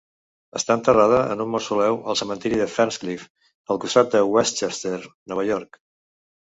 [0.59, 3.29] Està enterrada en un mausoleu al cementiri de Ferncliff
[3.71, 4.99] al comtat de Westchester,
[5.35, 5.83] Nova York.